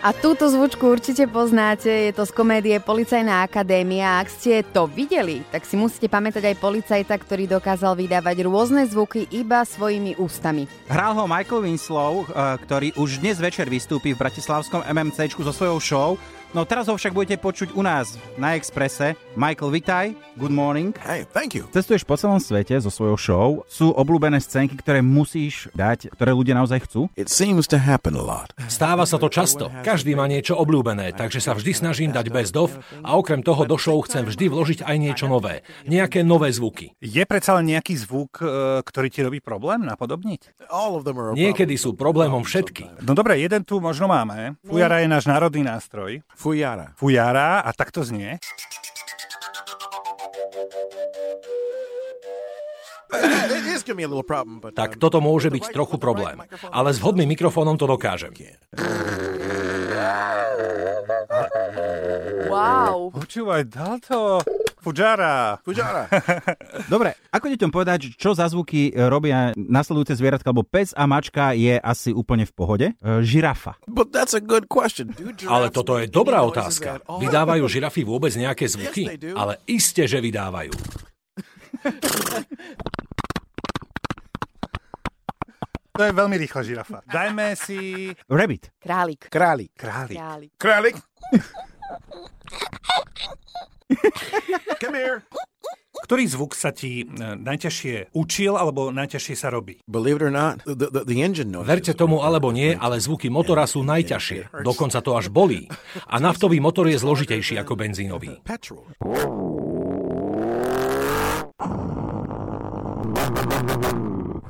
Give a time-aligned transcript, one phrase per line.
[0.00, 4.16] A túto zvučku určite poznáte, je to z komédie Policajná akadémia.
[4.16, 9.28] Ak ste to videli, tak si musíte pamätať aj policajta, ktorý dokázal vydávať rôzne zvuky
[9.28, 10.64] iba svojimi ústami.
[10.88, 15.78] Hral ho Michael Winslow, eh, ktorý už dnes večer vystúpi v Bratislavskom MMCčku so svojou
[15.84, 16.08] show
[16.50, 19.14] No teraz ho však budete počuť u nás na Exprese.
[19.38, 20.06] Michael, vitaj.
[20.34, 20.90] Good morning.
[20.98, 21.70] Hey, thank you.
[21.70, 23.46] Cestuješ po celom svete so svojou show.
[23.70, 27.06] Sú obľúbené scénky, ktoré musíš dať, ktoré ľudia naozaj chcú?
[27.14, 28.50] It seems to happen a lot.
[28.66, 29.70] Stáva sa to často.
[29.86, 32.74] Každý má niečo obľúbené, takže sa vždy snažím dať best of
[33.06, 35.62] a okrem toho do show chcem vždy vložiť aj niečo nové.
[35.86, 36.98] Nejaké nové zvuky.
[36.98, 40.66] Je predsa len nejaký zvuk, e, ktorý ti robí problém napodobniť?
[41.38, 43.06] Niekedy sú problémom všetky.
[43.06, 44.58] No dobre, jeden tu možno máme.
[44.66, 46.26] Fujara je náš národný nástroj.
[46.40, 46.96] Fujara.
[46.96, 48.40] Fujara a tak to znie.
[54.72, 56.40] Tak toto môže byť trochu problém,
[56.72, 58.32] ale s vhodným mikrofónom to dokážem.
[62.48, 63.12] Wow.
[63.12, 64.40] Počúvaj, dal to...
[64.90, 65.62] Fujara.
[65.62, 66.10] Fujara.
[66.92, 71.78] Dobre, ako deťom povedať, čo za zvuky robia nasledujúce zvieratka, lebo pes a mačka je
[71.78, 72.86] asi úplne v pohode.
[72.90, 73.78] E, žirafa.
[73.86, 75.14] But that's a good question.
[75.46, 77.06] Ale toto je dobrá otázka.
[77.06, 77.22] all?
[77.22, 79.06] Vydávajú žirafy vôbec nejaké zvuky?
[79.30, 80.74] Ale iste, že vydávajú.
[85.90, 87.04] To je veľmi rýchla žirafa.
[87.04, 88.72] Dajme si Rabbit.
[88.80, 89.28] Králik.
[89.28, 89.68] Králik.
[89.76, 90.16] králik.
[90.16, 90.50] Králik.
[90.56, 90.96] Králik.
[94.82, 95.20] Come here.
[96.10, 97.06] Ktorý zvuk sa ti e,
[97.38, 99.78] najťažšie učil alebo najťažšie sa robí?
[101.62, 104.64] Verte tomu alebo nie, ale zvuky motora sú najťažšie.
[104.64, 105.70] Dokonca to až bolí.
[106.08, 108.40] A naftový motor je zložitejší ako benzínový.
[108.42, 108.82] Petrol.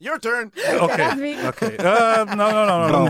[0.00, 0.50] Your turn.
[0.58, 1.08] Okay.
[1.50, 1.72] okay.
[1.78, 3.00] Uh, no, no, no, no.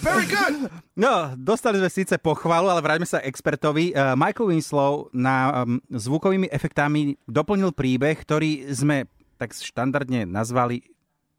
[0.00, 0.54] Very good.
[0.98, 3.94] No, dostali sme síce pochvalu, ale vráťme sa expertovi.
[3.94, 9.08] Uh, Michael Winslow na um, zvukovými efektami doplnil príbeh, ktorý sme
[9.40, 10.84] tak štandardne nazvali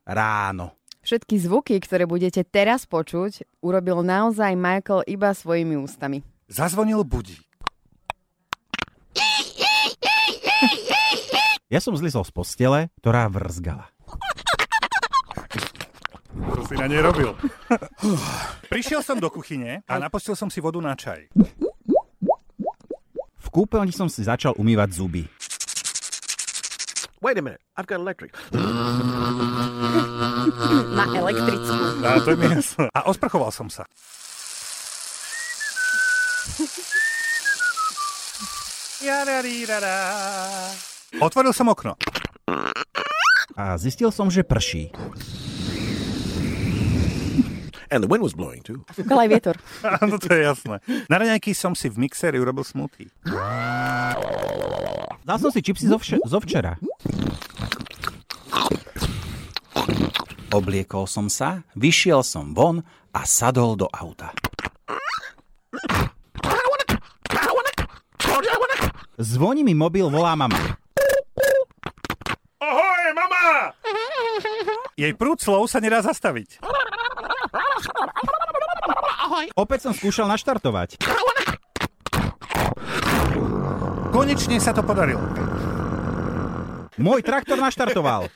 [0.08, 0.74] ráno.
[1.02, 6.22] Všetky zvuky, ktoré budete teraz počuť, urobil naozaj Michael iba svojimi ústami.
[6.46, 7.51] Zazvonil budík.
[11.72, 13.88] Ja som zlizol z postele, ktorá vrzgala.
[16.52, 17.32] To si na nej robil.
[18.72, 21.32] Prišiel som do kuchyne a napustil som si vodu na čaj.
[23.40, 25.24] V kúpeľni som si začal umývať zuby.
[27.24, 27.64] Wait a minute.
[27.80, 28.36] I've got electric.
[30.92, 31.74] Na elektrickú.
[32.02, 32.50] A to je mi.
[32.98, 33.86] A osprchoval som sa.
[39.06, 40.02] Jararirara.
[41.20, 42.00] Otvoril som okno.
[43.54, 44.96] A zistil som, že prší.
[47.92, 48.88] And the wind was blowing too.
[48.96, 49.56] Fúkal aj vietor.
[50.00, 50.80] Áno, to je jasné.
[51.12, 53.12] Na raňajky som si v mixeri urobil smoothie.
[55.28, 56.80] Dal som si čipsy zo, vše- zo včera.
[60.52, 62.80] Obliekol som sa, vyšiel som von
[63.12, 64.32] a sadol do auta.
[69.20, 70.58] Zvoní mi mobil, volá mama.
[72.64, 73.76] Ahoj, mama!
[75.00, 76.60] Jej prúd slov sa nedá zastaviť.
[79.56, 81.00] Opäť som skúšal naštartovať.
[84.12, 85.24] Konečne sa to podarilo.
[87.00, 88.28] Môj traktor naštartoval.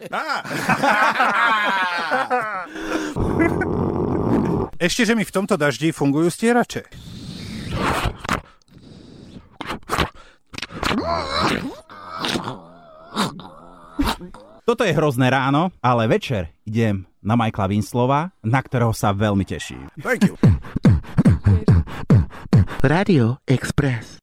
[4.79, 6.87] Ešte, že mi v tomto daždi fungujú stierače.
[14.65, 19.93] Toto je hrozné ráno, ale večer idem na Michaela Winslova, na ktorého sa veľmi teším.
[20.01, 20.33] Thank you.
[22.81, 24.17] Radio Express.